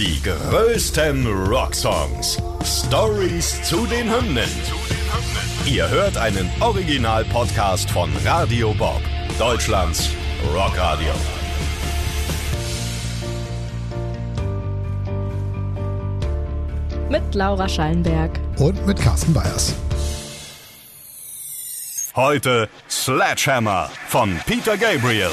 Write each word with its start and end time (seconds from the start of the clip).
Die 0.00 0.18
größten 0.22 1.26
Rocksongs. 1.26 2.38
Stories 2.64 3.62
zu 3.64 3.84
den 3.84 4.10
Hymnen. 4.10 4.48
Ihr 5.66 5.86
hört 5.90 6.16
einen 6.16 6.50
Original-Podcast 6.58 7.90
von 7.90 8.10
Radio 8.24 8.72
Bob, 8.72 9.02
Deutschlands 9.38 10.08
Rockradio. 10.54 11.12
Mit 17.10 17.34
Laura 17.34 17.68
Schallenberg. 17.68 18.40
Und 18.56 18.86
mit 18.86 18.98
Carsten 18.98 19.34
Bayers. 19.34 19.74
Heute 22.16 22.70
Sledgehammer 22.88 23.90
von 24.08 24.40
Peter 24.46 24.78
Gabriel. 24.78 25.28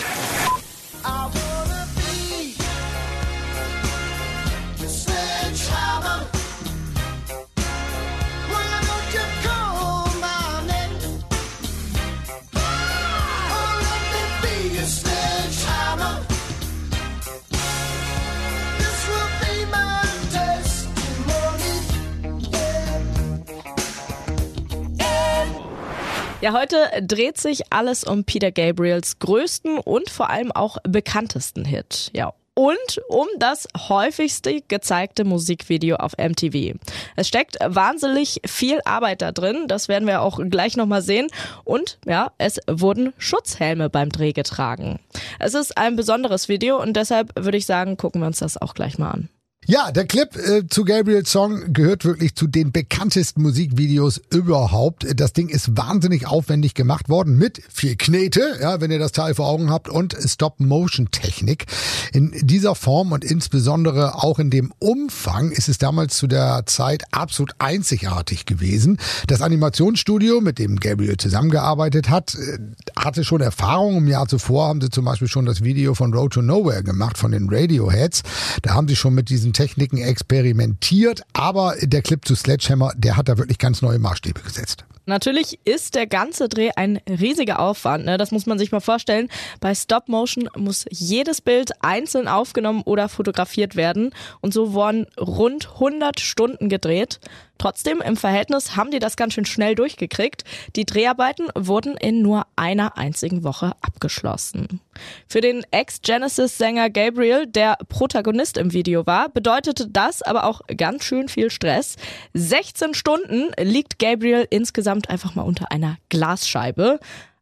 Ja, 26.40 26.54
heute 26.54 26.77
dreht 27.02 27.40
sich 27.40 27.73
alles 27.73 28.04
um 28.04 28.23
Peter 28.23 28.52
Gabriels 28.52 29.18
größten 29.18 29.80
und 29.80 30.12
vor 30.12 30.30
allem 30.30 30.52
auch 30.52 30.78
bekanntesten 30.84 31.66
Hit. 31.66 32.12
Ja, 32.14 32.34
und 32.54 33.02
um 33.08 33.28
das 33.40 33.68
häufigste 33.78 34.62
gezeigte 34.68 35.26
Musikvideo 35.26 35.95
auf 35.95 36.14
MTV. 36.18 36.76
Es 37.16 37.28
steckt 37.28 37.58
wahnsinnig 37.64 38.42
viel 38.45 38.80
Arbeit 38.86 39.23
da 39.23 39.31
drin, 39.31 39.67
das 39.67 39.88
werden 39.88 40.08
wir 40.08 40.22
auch 40.22 40.39
gleich 40.50 40.78
nochmal 40.78 41.02
sehen. 41.02 41.28
Und 41.64 41.98
ja, 42.06 42.31
es 42.38 42.59
wurden 42.67 43.14
Schutzhelme 43.17 43.89
beim 43.89 44.09
Dreh 44.09 44.31
getragen. 44.31 45.00
Es 45.39 45.56
ist 45.56 45.76
ein 45.78 45.95
besonderes 45.95 46.50
Video 46.50 46.81
und 46.81 46.94
deshalb 46.95 47.31
würde 47.36 47.58
ich 47.58 47.66
sagen, 47.66 47.98
gucken 47.98 48.22
wir 48.22 48.28
uns 48.28 48.39
das 48.39 48.61
auch 48.61 48.76
gleich 48.76 49.00
mal 49.00 49.11
an. 49.11 49.30
Ja, 49.70 49.92
der 49.92 50.06
Clip 50.06 50.34
äh, 50.38 50.66
zu 50.70 50.86
Gabriels 50.86 51.30
Song 51.30 51.73
gehört 51.73 52.06
wirklich 52.06 52.36
zu 52.36 52.48
den 52.48 52.72
bekanntesten 52.72 53.42
Musikvideos 53.42 54.22
überhaupt. 54.30 55.06
Das 55.20 55.34
Ding 55.34 55.50
ist 55.50 55.76
wahnsinnig 55.76 56.26
aufwendig 56.26 56.73
gemacht 56.73 57.10
worden 57.10 57.38
mit 57.38 57.62
viel 57.68 57.98
Knete, 57.98 58.60
ja, 58.62 58.80
wenn 58.80 58.92
ihr 58.92 59.00
das 59.00 59.12
Teil 59.12 59.36
vor 59.36 59.48
Augen 59.48 59.70
habt, 59.70 59.90
und 59.90 60.16
Stop-Motion-Technik. 60.23 61.66
In 62.14 62.32
dieser 62.44 62.76
Form 62.76 63.12
und 63.12 63.26
insbesondere 63.26 64.23
auch 64.23 64.40
in 64.40 64.52
dem 64.52 64.72
Umfang 64.80 65.52
ist 65.52 65.68
es 65.68 65.78
damals 65.78 66.16
zu 66.16 66.28
der 66.28 66.64
Zeit 66.66 67.04
absolut 67.12 67.52
einzigartig 67.60 68.45
gewesen. 68.45 68.98
Das 69.28 69.42
Animationsstudio, 69.42 70.40
mit 70.40 70.60
dem 70.60 70.78
Gabriel 70.78 71.18
zusammengearbeitet 71.18 72.10
hat, 72.10 72.36
äh, 72.36 72.58
hatte 72.98 73.26
schon 73.26 73.42
Erfahrung. 73.42 73.98
Im 73.98 74.08
Jahr 74.08 74.30
zuvor 74.30 74.70
haben 74.70 74.80
sie 74.80 74.92
zum 74.92 75.04
Beispiel 75.04 75.28
schon 75.28 75.45
das 75.45 75.62
Video 75.62 75.94
von 75.94 76.14
Road 76.14 76.32
to 76.32 76.42
Nowhere 76.42 76.84
gemacht, 76.84 77.18
von 77.18 77.34
den 77.34 77.50
Radioheads. 77.50 78.23
Da 78.62 78.73
haben 78.73 78.88
sie 78.88 78.95
schon 78.95 79.14
mit 79.14 79.28
diesen 79.28 79.56
Techniken 79.58 79.97
experimentiert, 79.97 81.23
aber 81.33 81.73
der 81.81 82.03
Clip 82.03 82.23
zu 82.23 82.36
Sledgehammer, 82.36 82.94
der 82.95 83.17
hat 83.17 83.27
da 83.27 83.39
wirklich 83.39 83.58
ganz 83.58 83.81
neue 83.81 83.97
Maßstäbe 83.97 84.41
gesetzt. 84.41 84.86
Natürlich 85.08 85.59
ist 85.63 85.95
der 85.95 86.05
ganze 86.05 86.50
Dreh 86.50 86.72
ein 86.75 87.00
riesiger 87.08 87.59
Aufwand. 87.59 88.05
Ne? 88.05 88.17
Das 88.17 88.31
muss 88.31 88.45
man 88.45 88.59
sich 88.59 88.73
mal 88.73 88.81
vorstellen. 88.81 89.30
Bei 89.61 89.73
Stop 89.73 90.09
Motion 90.09 90.49
muss 90.55 90.86
jedes 90.89 91.39
Bild 91.39 91.72
einzeln 91.81 92.27
aufgenommen 92.27 92.81
oder 92.83 93.08
fotografiert 93.08 93.77
werden. 93.77 94.14
Und 94.41 94.53
so 94.53 94.73
wurden 94.73 95.08
rund 95.17 95.69
100 95.75 96.19
Stunden 96.19 96.67
gedreht. 96.67 97.22
Trotzdem, 97.58 98.02
im 98.02 98.17
Verhältnis 98.17 98.75
haben 98.75 98.91
die 98.91 98.99
das 98.99 99.16
ganz 99.16 99.33
schön 99.33 99.45
schnell 99.45 99.75
durchgekriegt. 99.75 100.44
Die 100.75 100.86
Dreharbeiten 100.86 101.47
wurden 101.55 101.98
in 101.98 102.21
nur 102.21 102.45
einer 102.55 102.98
einzigen 102.98 103.43
Woche 103.43 103.71
abgeschlossen. 103.82 104.82
Für 105.27 105.42
den 105.42 105.65
Ex-Genesis-Sänger 105.71 106.89
Gabriel, 106.89 107.48
der 107.48 107.77
Protagonist 107.89 108.58
im 108.58 108.73
Video 108.73 109.05
war, 109.05 109.30
bedeutete 109.30 109.87
das 109.87 110.21
aber 110.21 110.45
auch 110.45 110.61
ganz 110.76 111.03
schön 111.03 111.30
viel 111.30 111.49
Stress. 111.49 111.95
16 112.33 112.93
Stunden 112.93 113.52
liegt 113.59 113.99
Gabriel 113.99 114.45
insgesamt 114.49 114.96
einfach 115.05 115.35
mal 115.35 115.43
unter 115.43 115.71
einer 115.71 115.97
Glasscheibe. 116.09 116.99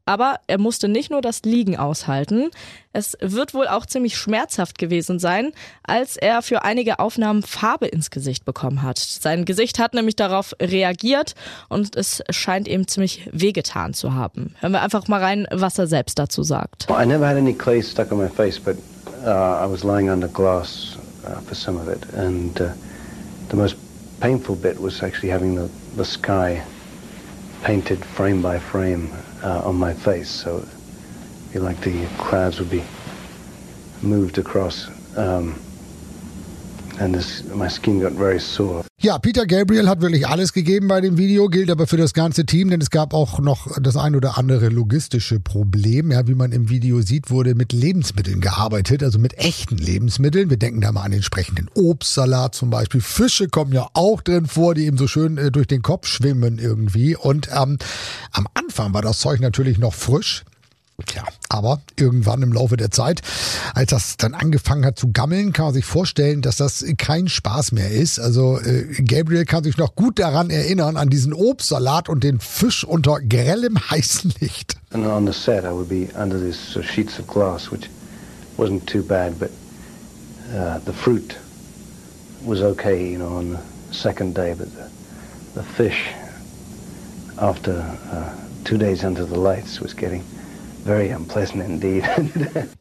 Aber 0.07 0.35
er 0.45 0.59
musste 0.59 0.87
nicht 0.87 1.09
nur 1.09 1.21
das 1.21 1.41
Liegen 1.41 1.77
aushalten. 1.77 2.51
Es 2.93 3.17
wird 3.21 3.55
wohl 3.55 3.67
auch 3.67 3.87
ziemlich 3.87 4.15
schmerzhaft 4.15 4.77
gewesen 4.77 5.17
sein, 5.17 5.51
als 5.81 6.15
er 6.15 6.43
für 6.43 6.63
einige 6.63 6.99
Aufnahmen 6.99 7.41
Farbe 7.41 7.87
ins 7.87 8.11
Gesicht 8.11 8.45
bekommen 8.45 8.83
hat. 8.83 8.99
Sein 8.99 9.45
Gesicht 9.45 9.79
hat 9.79 9.95
nämlich 9.95 10.15
darauf 10.15 10.53
reagiert 10.61 11.33
und 11.69 11.95
es 11.95 12.23
scheint 12.29 12.67
ihm 12.67 12.87
ziemlich 12.87 13.27
wehgetan 13.31 13.95
zu 13.95 14.13
haben. 14.13 14.53
Hören 14.59 14.73
wir 14.73 14.83
einfach 14.83 15.07
mal 15.07 15.21
rein, 15.21 15.47
was 15.51 15.79
er 15.79 15.87
selbst 15.87 16.19
dazu 16.19 16.43
sagt. 16.43 16.87
Well, 16.87 17.03
I 17.03 17.07
never 17.07 17.27
had 17.27 17.37
any 17.37 17.53
clay 17.53 17.81
stuck 17.81 18.11
on 18.11 18.19
my 18.19 18.29
face, 18.29 18.59
but 18.59 18.77
uh, 19.25 19.65
I 19.65 19.67
was 19.67 19.83
lying 19.83 20.11
under 20.11 20.27
glass 20.27 20.99
uh, 21.25 21.41
for 21.47 21.55
some 21.55 21.79
of 21.81 21.87
it. 21.87 22.05
And 22.13 22.61
uh, 22.61 22.65
the 23.49 23.57
most 23.57 23.75
painful 24.19 24.55
bit 24.55 24.79
was 24.79 25.01
actually 25.01 25.31
having 25.31 25.55
the, 25.55 25.67
the 25.97 26.05
sky 26.05 26.61
painted 27.65 28.05
frame 28.05 28.43
by 28.43 28.59
frame 28.59 29.11
uh, 29.41 29.63
on 29.65 29.75
my 29.75 29.91
face. 29.91 30.29
So 30.29 30.59
I 30.59 31.51
feel 31.51 31.63
like 31.63 31.81
the 31.81 32.05
clouds 32.19 32.59
would 32.59 32.69
be 32.69 32.83
moved 34.03 34.37
across. 34.37 34.87
Um, 35.17 35.59
Ja, 39.01 39.19
Peter 39.19 39.45
Gabriel 39.45 39.87
hat 39.89 40.01
wirklich 40.01 40.27
alles 40.27 40.53
gegeben 40.53 40.87
bei 40.87 41.01
dem 41.01 41.17
Video, 41.17 41.47
gilt 41.47 41.69
aber 41.69 41.87
für 41.87 41.97
das 41.97 42.13
ganze 42.13 42.45
Team, 42.45 42.69
denn 42.69 42.81
es 42.81 42.89
gab 42.89 43.13
auch 43.13 43.39
noch 43.39 43.67
das 43.79 43.97
ein 43.97 44.15
oder 44.15 44.37
andere 44.37 44.69
logistische 44.69 45.39
Problem. 45.39 46.11
Ja, 46.11 46.27
wie 46.27 46.35
man 46.35 46.51
im 46.51 46.69
Video 46.69 47.01
sieht, 47.01 47.29
wurde 47.29 47.55
mit 47.55 47.73
Lebensmitteln 47.73 48.41
gearbeitet, 48.41 49.03
also 49.03 49.19
mit 49.19 49.37
echten 49.37 49.77
Lebensmitteln. 49.77 50.49
Wir 50.49 50.57
denken 50.57 50.81
da 50.81 50.91
mal 50.91 51.03
an 51.03 51.11
den 51.11 51.17
entsprechenden 51.17 51.69
Obstsalat 51.75 52.55
zum 52.55 52.69
Beispiel. 52.69 53.01
Fische 53.01 53.47
kommen 53.47 53.73
ja 53.73 53.87
auch 53.93 54.21
drin 54.21 54.45
vor, 54.45 54.73
die 54.73 54.85
eben 54.85 54.97
so 54.97 55.07
schön 55.07 55.37
äh, 55.37 55.51
durch 55.51 55.67
den 55.67 55.81
Kopf 55.81 56.07
schwimmen 56.07 56.57
irgendwie. 56.57 57.15
Und 57.15 57.49
ähm, 57.51 57.77
am 58.31 58.47
Anfang 58.53 58.93
war 58.93 59.01
das 59.01 59.19
Zeug 59.19 59.39
natürlich 59.39 59.77
noch 59.77 59.93
frisch. 59.93 60.45
Tja, 61.05 61.23
aber 61.49 61.81
irgendwann 61.97 62.41
im 62.41 62.53
Laufe 62.53 62.77
der 62.77 62.89
Zeit, 62.89 63.21
als 63.73 63.89
das 63.89 64.15
dann 64.15 64.33
angefangen 64.33 64.85
hat 64.85 64.97
zu 64.97 65.11
gammeln, 65.11 65.51
kann 65.51 65.65
man 65.65 65.73
sich 65.73 65.83
vorstellen, 65.83 66.41
dass 66.41 66.55
das 66.55 66.85
kein 66.97 67.27
Spaß 67.27 67.73
mehr 67.73 67.91
ist. 67.91 68.17
Also 68.17 68.59
äh, 68.59 68.85
Gabriel 69.03 69.43
kann 69.43 69.65
sich 69.65 69.75
noch 69.75 69.95
gut 69.95 70.19
daran 70.19 70.49
erinnern, 70.49 70.95
an 70.95 71.09
diesen 71.09 71.33
Obstsalat 71.33 72.07
und 72.07 72.23
den 72.23 72.39
Fisch 72.39 72.85
unter 72.85 73.19
grellem 73.19 73.77
heißen 73.91 74.35
Licht. 74.39 74.77
And 74.91 75.05
on 75.05 75.27
the 75.27 75.33
set, 75.33 75.65
I 75.65 75.71
would 75.71 75.89
be 75.89 76.07
under 76.17 76.39
these 76.39 76.79
uh, 76.79 76.81
sheets 76.81 77.19
of 77.19 77.27
glass, 77.27 77.69
which 77.69 77.89
wasn't 78.57 78.85
too 78.85 79.03
bad, 79.03 79.37
but 79.37 79.49
uh, 80.53 80.79
the 80.85 80.93
fruit 80.93 81.35
was 82.45 82.61
okay, 82.61 83.11
you 83.11 83.17
know, 83.17 83.37
on 83.37 83.51
the 83.51 83.93
second 83.93 84.33
day, 84.33 84.55
but 84.57 84.69
the, 84.73 84.89
the 85.55 85.63
fish, 85.63 86.13
after 87.37 87.81
uh, 88.11 88.33
two 88.63 88.77
days 88.77 89.03
under 89.03 89.25
the 89.25 89.37
lights, 89.37 89.81
was 89.81 89.93
getting 89.93 90.23
very 90.85 91.13
unpleasant 91.13 91.63
indeed. 91.63 92.03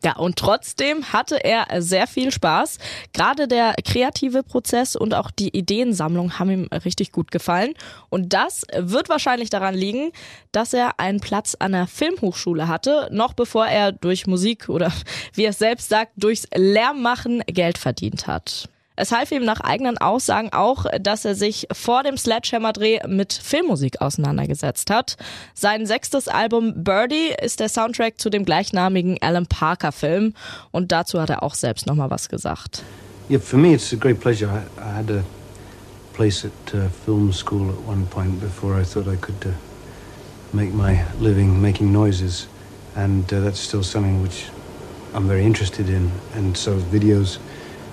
Ja, 0.04 0.16
und 0.16 0.36
trotzdem 0.36 1.12
hatte 1.12 1.42
er 1.42 1.80
sehr 1.80 2.06
viel 2.06 2.30
Spaß. 2.30 2.78
Gerade 3.14 3.48
der 3.48 3.74
kreative 3.84 4.42
Prozess 4.42 4.96
und 4.96 5.14
auch 5.14 5.30
die 5.30 5.56
Ideensammlung 5.56 6.38
haben 6.38 6.50
ihm 6.50 6.68
richtig 6.84 7.10
gut 7.10 7.30
gefallen. 7.30 7.72
Und 8.10 8.34
das 8.34 8.66
wird 8.76 9.08
wahrscheinlich 9.08 9.48
daran 9.48 9.74
liegen, 9.74 10.12
dass 10.52 10.74
er 10.74 11.00
einen 11.00 11.20
Platz 11.20 11.56
an 11.58 11.72
der 11.72 11.86
Filmhochschule 11.86 12.68
hatte, 12.68 13.08
noch 13.10 13.32
bevor 13.32 13.66
er 13.66 13.92
durch 13.92 14.26
Musik 14.26 14.68
oder 14.68 14.92
wie 15.32 15.44
er 15.44 15.50
es 15.50 15.58
selbst 15.58 15.88
sagt, 15.88 16.12
durchs 16.16 16.46
Lärmmachen 16.54 17.42
Geld 17.46 17.78
verdient 17.78 18.26
hat. 18.26 18.68
Es 18.96 19.12
half 19.12 19.32
ihm 19.32 19.44
nach 19.44 19.60
eigenen 19.60 19.98
Aussagen 19.98 20.52
auch, 20.52 20.86
dass 21.00 21.24
er 21.24 21.34
sich 21.34 21.66
vor 21.72 22.02
dem 22.02 22.16
Sledgehammer-Dreh 22.16 23.00
mit 23.08 23.32
Filmmusik 23.32 24.00
auseinandergesetzt 24.00 24.90
hat. 24.90 25.16
Sein 25.54 25.86
sechstes 25.86 26.28
Album 26.28 26.84
Birdie 26.84 27.34
ist 27.42 27.60
der 27.60 27.68
Soundtrack 27.68 28.20
zu 28.20 28.30
dem 28.30 28.44
gleichnamigen 28.44 29.18
Alan 29.20 29.46
Parker-Film 29.46 30.34
und 30.70 30.92
dazu 30.92 31.20
hat 31.20 31.30
er 31.30 31.42
auch 31.42 31.54
selbst 31.54 31.86
nochmal 31.86 32.10
was 32.10 32.28
gesagt. 32.28 32.84
yeah, 33.28 33.38
for 33.38 33.56
me, 33.56 33.72
it's 33.72 33.92
a 33.92 33.96
great 33.96 34.20
pleasure. 34.20 34.48
I, 34.50 34.80
I 34.80 34.90
had 34.96 35.10
a 35.10 35.24
place 36.12 36.44
at 36.44 36.74
uh, 36.74 36.88
film 36.88 37.32
school 37.32 37.70
at 37.70 37.80
one 37.80 38.06
point 38.06 38.40
before 38.40 38.74
I 38.74 38.84
thought 38.84 39.08
I 39.08 39.16
could 39.16 39.46
uh, 39.46 39.52
make 40.52 40.72
my 40.72 41.04
living 41.18 41.60
making 41.60 41.92
noises, 41.92 42.46
and 42.94 43.30
uh, 43.32 43.40
that's 43.40 43.60
still 43.60 43.82
something 43.82 44.22
which 44.22 44.48
I'm 45.14 45.26
very 45.26 45.44
interested 45.44 45.88
in. 45.88 46.12
And 46.34 46.56
so 46.56 46.76
videos 46.76 47.38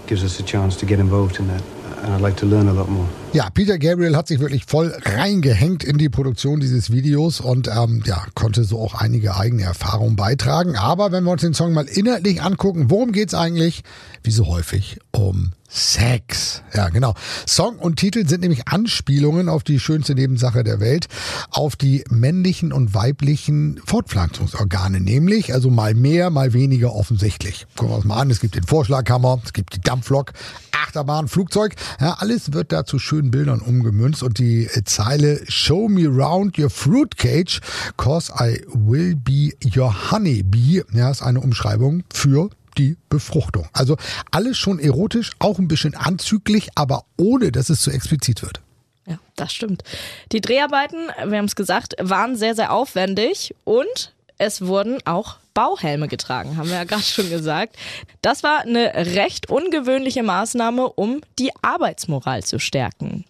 gives 0.07 0.23
us 0.23 0.39
a 0.39 0.43
chance 0.43 0.77
to 0.77 0.85
get 0.85 0.99
involved 0.99 1.39
in 1.39 1.47
that. 1.47 1.61
and 2.03 2.13
I'd 2.13 2.21
like 2.21 2.37
to 2.37 2.45
learn 2.45 2.67
a 2.67 2.73
lot 2.73 2.89
more. 2.89 3.07
Ja, 3.33 3.49
Peter 3.49 3.77
Gabriel 3.77 4.15
hat 4.15 4.27
sich 4.27 4.39
wirklich 4.39 4.65
voll 4.65 4.93
reingehängt 5.03 5.83
in 5.83 5.97
die 5.97 6.09
Produktion 6.09 6.59
dieses 6.59 6.91
Videos 6.91 7.39
und 7.39 7.67
ähm, 7.67 8.03
ja, 8.05 8.25
konnte 8.35 8.63
so 8.63 8.79
auch 8.79 8.95
einige 8.95 9.35
eigene 9.35 9.63
Erfahrungen 9.63 10.15
beitragen. 10.15 10.75
Aber 10.75 11.11
wenn 11.11 11.23
wir 11.23 11.31
uns 11.31 11.41
den 11.41 11.53
Song 11.53 11.73
mal 11.73 11.85
inhaltlich 11.85 12.41
angucken, 12.41 12.89
worum 12.89 13.11
geht's 13.11 13.33
eigentlich? 13.33 13.83
Wie 14.23 14.31
so 14.31 14.47
häufig 14.47 14.99
um 15.11 15.51
Sex. 15.73 16.63
Ja, 16.73 16.89
genau. 16.89 17.15
Song 17.47 17.77
und 17.79 17.95
Titel 17.95 18.27
sind 18.27 18.41
nämlich 18.41 18.67
Anspielungen 18.67 19.47
auf 19.47 19.63
die 19.63 19.79
schönste 19.79 20.15
Nebensache 20.15 20.65
der 20.65 20.81
Welt, 20.81 21.07
auf 21.49 21.77
die 21.77 22.03
männlichen 22.09 22.73
und 22.73 22.93
weiblichen 22.93 23.79
Fortpflanzungsorgane, 23.85 24.99
nämlich 24.99 25.53
also 25.53 25.69
mal 25.69 25.93
mehr, 25.93 26.29
mal 26.29 26.51
weniger 26.51 26.93
offensichtlich. 26.93 27.67
Gucken 27.77 27.93
wir 27.93 27.95
uns 27.95 28.05
mal 28.05 28.17
an. 28.17 28.29
Es 28.29 28.41
gibt 28.41 28.55
den 28.55 28.63
Vorschlaghammer, 28.63 29.41
es 29.45 29.53
gibt 29.53 29.73
die 29.73 29.79
Dampflok, 29.79 30.33
Achterbahn, 30.71 31.29
Flugzeug. 31.29 31.75
Ja, 32.01 32.17
alles 32.19 32.51
wird 32.51 32.73
da 32.73 32.83
zu 32.83 32.99
schönen 32.99 33.31
Bildern 33.31 33.61
umgemünzt 33.61 34.23
und 34.23 34.39
die 34.39 34.67
Zeile 34.83 35.41
Show 35.47 35.87
me 35.87 36.05
round 36.05 36.59
your 36.59 36.69
fruit 36.69 37.15
cage, 37.17 37.61
cause 37.95 38.31
I 38.37 38.61
will 38.73 39.15
be 39.15 39.53
your 39.73 40.11
honeybee, 40.11 40.83
ja, 40.91 41.09
ist 41.09 41.21
eine 41.21 41.39
Umschreibung 41.39 42.03
für 42.13 42.49
die 42.77 42.97
Befruchtung. 43.09 43.67
Also 43.73 43.97
alles 44.31 44.57
schon 44.57 44.79
erotisch, 44.79 45.31
auch 45.39 45.59
ein 45.59 45.67
bisschen 45.67 45.95
anzüglich, 45.95 46.69
aber 46.75 47.05
ohne, 47.17 47.51
dass 47.51 47.69
es 47.69 47.81
zu 47.81 47.91
explizit 47.91 48.41
wird. 48.41 48.61
Ja, 49.07 49.19
das 49.35 49.53
stimmt. 49.53 49.83
Die 50.31 50.41
Dreharbeiten, 50.41 51.07
wir 51.25 51.37
haben 51.37 51.45
es 51.45 51.55
gesagt, 51.55 51.95
waren 51.99 52.35
sehr, 52.35 52.55
sehr 52.55 52.71
aufwendig 52.71 53.55
und 53.63 54.13
es 54.37 54.61
wurden 54.65 54.99
auch 55.05 55.37
Bauhelme 55.53 56.07
getragen, 56.07 56.57
haben 56.57 56.69
wir 56.69 56.77
ja 56.77 56.83
gerade 56.83 57.03
schon 57.03 57.29
gesagt. 57.29 57.75
Das 58.21 58.43
war 58.43 58.61
eine 58.61 58.93
recht 59.15 59.49
ungewöhnliche 59.49 60.23
Maßnahme, 60.23 60.87
um 60.89 61.21
die 61.39 61.51
Arbeitsmoral 61.61 62.43
zu 62.43 62.59
stärken. 62.59 63.25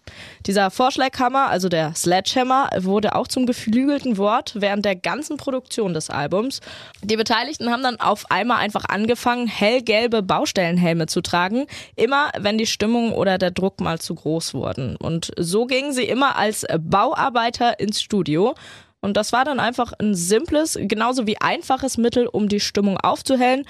Dieser 0.46 0.70
Vorschlaghammer, 0.70 1.48
also 1.48 1.68
der 1.68 1.94
Sledgehammer, 1.94 2.70
wurde 2.78 3.14
auch 3.14 3.28
zum 3.28 3.46
geflügelten 3.46 4.18
Wort 4.18 4.54
während 4.56 4.84
der 4.84 4.96
ganzen 4.96 5.36
Produktion 5.36 5.94
des 5.94 6.10
Albums. 6.10 6.60
Die 7.02 7.16
Beteiligten 7.16 7.70
haben 7.70 7.82
dann 7.82 8.00
auf 8.00 8.30
einmal 8.30 8.58
einfach 8.58 8.84
angefangen, 8.88 9.46
hellgelbe 9.46 10.22
Baustellenhelme 10.22 11.06
zu 11.06 11.20
tragen, 11.22 11.66
immer 11.96 12.30
wenn 12.38 12.58
die 12.58 12.66
Stimmung 12.66 13.12
oder 13.12 13.38
der 13.38 13.50
Druck 13.50 13.80
mal 13.80 13.98
zu 13.98 14.14
groß 14.14 14.54
wurden. 14.54 14.96
Und 14.96 15.32
so 15.38 15.66
gingen 15.66 15.92
sie 15.92 16.04
immer 16.04 16.36
als 16.36 16.66
Bauarbeiter 16.78 17.80
ins 17.80 18.00
Studio 18.00 18.54
und 19.02 19.16
das 19.16 19.32
war 19.32 19.44
dann 19.44 19.60
einfach 19.60 19.92
ein 19.98 20.14
simples, 20.14 20.78
genauso 20.80 21.26
wie 21.26 21.40
einfaches 21.40 21.98
Mittel, 21.98 22.26
um 22.26 22.48
die 22.48 22.60
Stimmung 22.60 22.96
aufzuhellen 22.96 23.66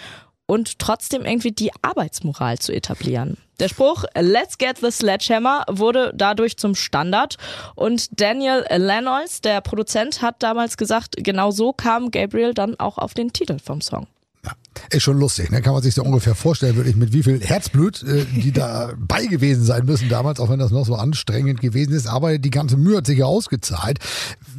und 0.46 0.79
trotzdem 0.79 1.25
irgendwie 1.25 1.52
die 1.52 1.70
Arbeitsmoral 1.81 2.58
zu 2.58 2.73
etablieren. 2.73 3.38
Der 3.58 3.69
Spruch 3.69 4.05
Let's 4.14 4.58
get 4.58 4.79
the 4.79 4.90
Sledgehammer 4.90 5.64
wurde 5.69 6.12
dadurch 6.14 6.56
zum 6.56 6.75
Standard 6.75 7.37
und 7.75 8.20
Daniel 8.20 8.64
Lanois, 8.69 9.40
der 9.43 9.61
Produzent, 9.61 10.20
hat 10.20 10.43
damals 10.43 10.76
gesagt, 10.76 11.14
genau 11.17 11.50
so 11.50 11.73
kam 11.73 12.11
Gabriel 12.11 12.55
dann 12.55 12.78
auch 12.78 12.99
auf 12.99 13.14
den 13.14 13.32
Titel 13.32 13.58
vom 13.58 13.81
Song. 13.81 14.06
Ja, 14.44 14.53
ist 14.91 15.03
schon 15.05 15.19
lustig, 15.19 15.50
ne? 15.50 15.62
Kann 15.62 15.73
man 15.73 15.83
sich 15.83 15.94
so 15.94 16.03
ungefähr 16.03 16.35
vorstellen, 16.35 16.75
wirklich 16.75 16.97
mit 16.97 17.12
wie 17.12 17.23
viel 17.23 17.41
Herzblut 17.41 18.03
äh, 18.03 18.25
die 18.25 18.50
dabei 18.50 19.27
gewesen 19.31 19.65
sein 19.65 19.85
müssen 19.85 20.09
damals, 20.09 20.41
auch 20.41 20.49
wenn 20.49 20.59
das 20.59 20.73
noch 20.73 20.85
so 20.85 20.97
anstrengend 20.97 21.61
gewesen 21.61 21.93
ist. 21.93 22.09
Aber 22.09 22.39
die 22.39 22.50
ganze 22.50 22.77
Mühe 22.77 22.97
hat 22.97 23.06
sich 23.06 23.19
ja 23.19 23.27
ausgezahlt. 23.27 23.99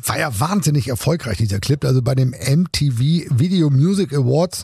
War 0.06 0.20
ja 0.20 0.40
wahnsinnig 0.40 0.88
erfolgreich, 0.88 1.38
dieser 1.38 1.60
Clip. 1.60 1.84
Also 1.84 2.02
bei 2.02 2.16
dem 2.16 2.30
MTV 2.30 3.00
Video 3.38 3.70
Music 3.70 4.14
Awards 4.14 4.64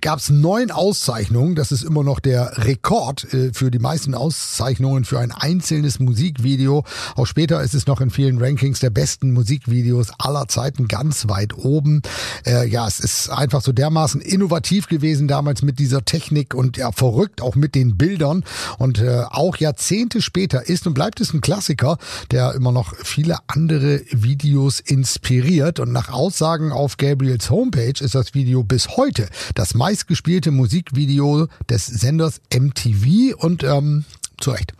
gab 0.00 0.18
es 0.18 0.28
neun 0.28 0.70
Auszeichnungen. 0.70 1.54
Das 1.54 1.72
ist 1.72 1.82
immer 1.82 2.04
noch 2.04 2.20
der 2.20 2.64
Rekord 2.64 3.32
äh, 3.32 3.52
für 3.52 3.70
die 3.70 3.78
meisten 3.78 4.14
Auszeichnungen 4.14 5.04
für 5.04 5.18
ein 5.18 5.32
einzelnes 5.32 5.98
Musikvideo. 5.98 6.84
Auch 7.14 7.26
später 7.26 7.62
ist 7.62 7.74
es 7.74 7.86
noch 7.86 8.00
in 8.00 8.10
vielen 8.10 8.38
Rankings 8.38 8.80
der 8.80 8.90
besten 8.90 9.32
Musikvideos 9.32 10.08
aller 10.18 10.48
Zeiten 10.48 10.88
ganz 10.88 11.28
weit 11.28 11.56
oben. 11.56 12.02
Äh, 12.44 12.68
ja, 12.68 12.86
es 12.86 13.00
ist 13.00 13.30
einfach 13.30 13.62
so 13.62 13.72
dermaßen 13.72 14.20
innovativ 14.20 14.88
gewesen 14.88 15.28
damals 15.28 15.62
mit 15.62 15.78
dieser 15.78 16.04
Technik 16.04 16.54
und 16.54 16.76
ja, 16.76 16.92
verrückt 16.92 17.40
auch 17.40 17.54
mit 17.54 17.74
den 17.74 17.96
Bildern. 17.96 18.44
Und 18.78 19.00
äh, 19.00 19.22
auch 19.28 19.56
Jahrzehnte 19.56 20.20
später 20.20 20.68
ist 20.68 20.86
und 20.86 20.94
bleibt 20.94 21.20
es 21.20 21.32
ein 21.32 21.40
Klassiker, 21.40 21.96
der 22.30 22.54
immer 22.54 22.72
noch 22.72 22.94
viele 23.02 23.38
andere 23.46 24.02
Videos 24.10 24.80
inspiriert. 24.80 25.80
Und 25.80 25.92
nach 25.92 26.10
Aussagen 26.10 26.72
auf 26.72 26.96
Gabriels 26.98 27.50
Homepage 27.50 27.94
ist 27.98 28.14
das 28.14 28.34
Video 28.34 28.62
bis 28.62 28.96
heute 28.96 29.28
das 29.54 29.74
meistgespielte 29.96 30.50
Musikvideo 30.50 31.46
des 31.70 31.86
Senders 31.86 32.42
MTV 32.52 33.34
und 33.38 33.62
ähm, 33.64 34.04
zu 34.38 34.50
Recht. 34.50 34.74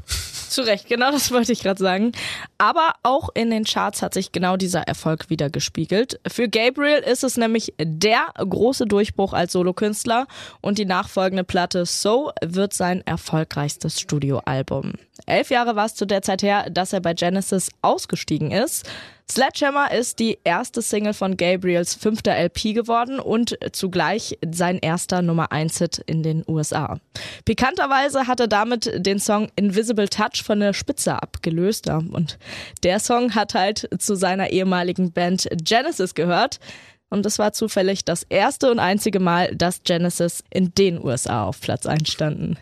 Zu 0.51 0.61
Recht, 0.61 0.89
genau 0.89 1.11
das 1.11 1.33
wollte 1.33 1.53
ich 1.53 1.63
gerade 1.63 1.83
sagen. 1.83 2.13
Aber 2.59 2.93
auch 3.03 3.31
in 3.33 3.49
den 3.49 3.65
Charts 3.65 4.03
hat 4.03 4.13
sich 4.13 4.31
genau 4.31 4.59
dieser 4.59 4.83
Erfolg 4.83 5.31
wieder 5.31 5.49
gespiegelt. 5.49 6.21
Für 6.31 6.51
Gabriel 6.51 6.99
ist 6.99 7.25
es 7.25 7.39
nämlich 7.39 7.73
der 7.81 8.27
große 8.37 8.85
Durchbruch 8.85 9.33
als 9.33 9.53
Solokünstler 9.53 10.27
und 10.61 10.77
die 10.77 10.85
nachfolgende 10.85 11.45
Platte 11.45 11.87
So 11.87 12.33
wird 12.45 12.75
sein 12.75 13.01
erfolgreichstes 13.07 13.99
Studioalbum. 13.99 14.93
Elf 15.25 15.49
Jahre 15.49 15.77
war 15.77 15.87
es 15.87 15.95
zu 15.95 16.07
der 16.07 16.21
Zeit 16.21 16.43
her, 16.43 16.69
dass 16.71 16.93
er 16.93 17.01
bei 17.01 17.15
Genesis 17.15 17.71
ausgestiegen 17.81 18.51
ist. 18.51 18.87
Sledgehammer 19.29 19.91
ist 19.91 20.21
die 20.21 20.39
erste 20.45 20.83
Single 20.83 21.13
von 21.13 21.37
Gabriels 21.37 21.95
fünfter 21.95 22.37
LP 22.37 22.75
geworden 22.75 23.19
und 23.19 23.59
zugleich 23.73 24.39
sein 24.49 24.79
erster 24.79 25.21
Nummer 25.21 25.51
1 25.51 25.79
Hit 25.79 25.99
in 26.07 26.23
den 26.23 26.45
USA. 26.47 27.01
Pikanterweise 27.45 28.29
hat 28.29 28.39
er 28.39 28.47
damit 28.47 28.91
den 28.95 29.19
Song 29.19 29.49
Invisible 29.57 30.09
Touch 30.09 30.45
von 30.45 30.61
der 30.61 30.73
Spitze 30.73 31.21
abgelöst 31.21 31.89
und 31.89 32.39
der 32.85 33.01
Song 33.01 33.35
hat 33.35 33.55
halt 33.55 33.89
zu 33.99 34.15
seiner 34.15 34.51
ehemaligen 34.51 35.11
Band 35.11 35.49
Genesis 35.63 36.15
gehört. 36.15 36.61
Und 37.09 37.25
es 37.25 37.39
war 37.39 37.53
zufällig 37.53 38.05
das 38.05 38.25
erste 38.25 38.71
und 38.71 38.81
einzige 38.81 39.21
Mal, 39.21 39.55
dass 39.55 39.83
Genesis 39.85 40.43
in 40.51 40.75
den 40.75 41.03
USA 41.03 41.45
auf 41.45 41.61
Platz 41.61 41.87
1 41.87 42.11
standen. 42.11 42.57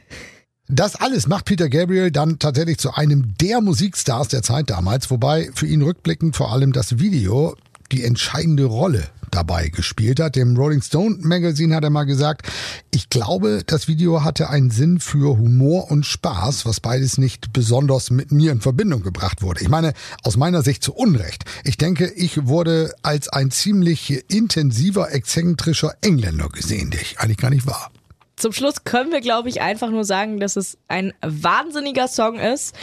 Das 0.69 0.97
alles 0.97 1.27
macht 1.27 1.45
Peter 1.45 1.69
Gabriel 1.69 2.11
dann 2.11 2.39
tatsächlich 2.39 2.79
zu 2.79 2.95
einem 2.95 3.35
der 3.39 3.61
Musikstars 3.61 4.29
der 4.29 4.43
Zeit 4.43 4.71
damals, 4.71 5.11
wobei 5.11 5.51
für 5.55 5.67
ihn 5.67 5.83
rückblickend 5.83 6.37
vor 6.37 6.53
allem 6.53 6.73
das 6.73 6.99
Video 6.99 7.55
die 7.93 8.03
entscheidende 8.03 8.65
Rolle 8.65 9.09
dabei 9.31 9.69
gespielt 9.69 10.21
hat. 10.21 10.37
Dem 10.37 10.57
Rolling 10.57 10.81
Stone 10.81 11.19
Magazine 11.21 11.75
hat 11.75 11.85
er 11.85 11.91
mal 11.91 12.05
gesagt, 12.05 12.47
ich 12.91 13.11
glaube, 13.11 13.63
das 13.67 13.89
Video 13.89 14.25
hatte 14.25 14.49
einen 14.49 14.71
Sinn 14.71 15.01
für 15.01 15.37
Humor 15.37 15.91
und 15.91 16.07
Spaß, 16.07 16.65
was 16.65 16.81
beides 16.81 17.19
nicht 17.19 17.53
besonders 17.53 18.11
mit 18.11 18.33
mir 18.33 18.51
in 18.51 18.63
Verbindung 18.63 19.03
gebracht 19.03 19.43
wurde. 19.43 19.61
Ich 19.61 19.69
meine, 19.69 19.93
aus 20.23 20.39
meiner 20.39 20.63
Sicht 20.63 20.83
zu 20.83 20.95
Unrecht. 20.95 21.45
Ich 21.65 21.77
denke, 21.77 22.07
ich 22.07 22.47
wurde 22.47 22.95
als 23.03 23.29
ein 23.29 23.51
ziemlich 23.51 24.25
intensiver, 24.31 25.13
exzentrischer 25.13 25.95
Engländer 26.01 26.49
gesehen, 26.49 26.91
der 26.91 27.03
ich 27.03 27.21
eigentlich 27.21 27.37
gar 27.39 27.51
nicht 27.51 27.67
war. 27.67 27.91
Zum 28.37 28.53
Schluss 28.53 28.85
können 28.85 29.13
wir, 29.13 29.21
glaube 29.21 29.49
ich, 29.49 29.61
einfach 29.61 29.91
nur 29.91 30.05
sagen, 30.05 30.41
dass 30.41 30.57
es 30.57 30.79
ein 30.89 31.13
wahnsinniger 31.23 32.09
Song 32.09 32.39
ist. 32.39 32.75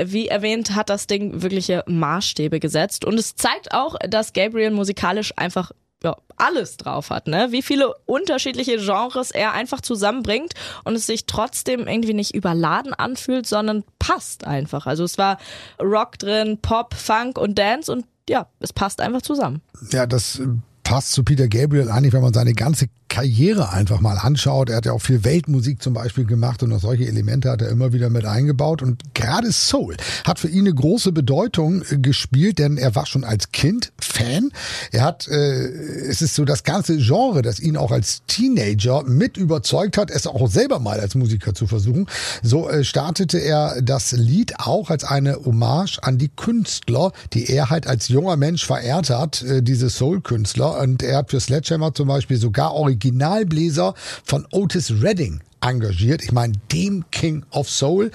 Wie 0.00 0.28
erwähnt, 0.28 0.74
hat 0.74 0.90
das 0.90 1.06
Ding 1.06 1.42
wirkliche 1.42 1.82
Maßstäbe 1.86 2.60
gesetzt. 2.60 3.04
Und 3.04 3.18
es 3.18 3.34
zeigt 3.34 3.72
auch, 3.72 3.96
dass 4.08 4.32
Gabriel 4.32 4.70
musikalisch 4.70 5.32
einfach 5.36 5.72
ja, 6.02 6.16
alles 6.36 6.76
drauf 6.76 7.10
hat, 7.10 7.26
ne? 7.26 7.48
Wie 7.50 7.62
viele 7.62 7.92
unterschiedliche 8.06 8.76
Genres 8.76 9.32
er 9.32 9.52
einfach 9.52 9.80
zusammenbringt 9.80 10.52
und 10.84 10.94
es 10.94 11.06
sich 11.06 11.26
trotzdem 11.26 11.88
irgendwie 11.88 12.14
nicht 12.14 12.34
überladen 12.34 12.94
anfühlt, 12.94 13.46
sondern 13.46 13.82
passt 13.98 14.46
einfach. 14.46 14.86
Also 14.86 15.02
es 15.02 15.18
war 15.18 15.38
Rock 15.82 16.18
drin, 16.18 16.58
Pop, 16.62 16.94
Funk 16.94 17.36
und 17.36 17.58
Dance 17.58 17.90
und 17.90 18.06
ja, 18.28 18.46
es 18.60 18.72
passt 18.72 19.00
einfach 19.00 19.22
zusammen. 19.22 19.60
Ja, 19.90 20.06
das 20.06 20.40
passt 20.84 21.12
zu 21.12 21.24
Peter 21.24 21.48
Gabriel 21.48 21.90
eigentlich, 21.90 22.12
wenn 22.12 22.22
man 22.22 22.32
seine 22.32 22.54
ganze 22.54 22.86
Karriere 23.08 23.72
einfach 23.72 24.00
mal 24.00 24.18
anschaut. 24.18 24.68
Er 24.68 24.76
hat 24.76 24.86
ja 24.86 24.92
auch 24.92 25.00
viel 25.00 25.24
Weltmusik 25.24 25.82
zum 25.82 25.94
Beispiel 25.94 26.24
gemacht 26.24 26.62
und 26.62 26.72
auch 26.72 26.80
solche 26.80 27.06
Elemente 27.06 27.50
hat 27.50 27.62
er 27.62 27.68
immer 27.68 27.92
wieder 27.92 28.10
mit 28.10 28.26
eingebaut. 28.26 28.82
Und 28.82 29.02
gerade 29.14 29.50
Soul 29.50 29.96
hat 30.24 30.38
für 30.38 30.48
ihn 30.48 30.66
eine 30.66 30.74
große 30.74 31.12
Bedeutung 31.12 31.82
äh, 31.90 31.98
gespielt, 31.98 32.58
denn 32.58 32.76
er 32.76 32.94
war 32.94 33.06
schon 33.06 33.24
als 33.24 33.50
Kind 33.50 33.92
Fan. 33.98 34.50
Er 34.92 35.02
hat, 35.02 35.26
äh, 35.28 35.34
es 35.34 36.22
ist 36.22 36.34
so 36.34 36.44
das 36.44 36.64
ganze 36.64 36.98
Genre, 36.98 37.42
das 37.42 37.60
ihn 37.60 37.76
auch 37.76 37.90
als 37.90 38.22
Teenager 38.26 39.02
mit 39.04 39.36
überzeugt 39.36 39.96
hat, 39.96 40.10
es 40.10 40.26
auch 40.26 40.48
selber 40.48 40.78
mal 40.78 41.00
als 41.00 41.14
Musiker 41.14 41.54
zu 41.54 41.66
versuchen. 41.66 42.06
So 42.42 42.68
äh, 42.68 42.84
startete 42.84 43.38
er 43.38 43.80
das 43.80 44.12
Lied 44.12 44.60
auch 44.60 44.90
als 44.90 45.04
eine 45.04 45.36
Hommage 45.44 45.98
an 46.02 46.18
die 46.18 46.28
Künstler, 46.28 47.12
die 47.32 47.46
er 47.50 47.70
halt 47.70 47.86
als 47.86 48.08
junger 48.08 48.36
Mensch 48.36 48.66
verehrt 48.66 49.10
hat, 49.10 49.42
äh, 49.42 49.62
diese 49.62 49.88
Soul-Künstler. 49.88 50.78
Und 50.80 51.02
er 51.02 51.18
hat 51.18 51.30
für 51.30 51.40
Sledgehammer 51.40 51.94
zum 51.94 52.08
Beispiel 52.08 52.36
sogar 52.36 52.74
original 52.74 52.97
Originalbläser 52.98 53.94
von 54.24 54.46
Otis 54.50 55.02
Redding 55.02 55.40
engagiert. 55.60 56.22
Ich 56.22 56.32
meine, 56.32 56.54
dem 56.72 57.04
King 57.10 57.44
of 57.50 57.70
Soul. 57.70 58.10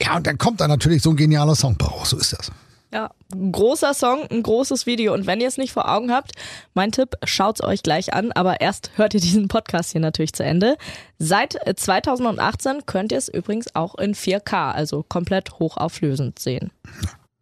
Ja, 0.00 0.16
und 0.16 0.26
dann 0.26 0.38
kommt 0.38 0.60
da 0.60 0.68
natürlich 0.68 1.02
so 1.02 1.10
ein 1.10 1.16
genialer 1.16 1.54
Song 1.54 1.76
raus. 1.80 2.10
So 2.10 2.18
ist 2.18 2.32
das. 2.32 2.50
Ja, 2.92 3.10
großer 3.30 3.92
Song, 3.92 4.26
ein 4.30 4.42
großes 4.42 4.86
Video. 4.86 5.12
Und 5.12 5.26
wenn 5.26 5.40
ihr 5.40 5.48
es 5.48 5.58
nicht 5.58 5.72
vor 5.72 5.90
Augen 5.90 6.12
habt, 6.12 6.32
mein 6.74 6.92
Tipp, 6.92 7.16
schaut's 7.24 7.62
euch 7.62 7.82
gleich 7.82 8.14
an. 8.14 8.32
Aber 8.32 8.60
erst 8.60 8.92
hört 8.96 9.14
ihr 9.14 9.20
diesen 9.20 9.48
Podcast 9.48 9.92
hier 9.92 10.00
natürlich 10.00 10.32
zu 10.32 10.44
Ende. 10.44 10.76
Seit 11.18 11.58
2018 11.76 12.86
könnt 12.86 13.12
ihr 13.12 13.18
es 13.18 13.28
übrigens 13.28 13.74
auch 13.74 13.96
in 13.96 14.14
4K, 14.14 14.72
also 14.72 15.02
komplett 15.02 15.58
hochauflösend 15.58 16.38
sehen. 16.38 16.70